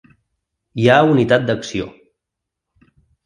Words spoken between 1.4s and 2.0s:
d’acció.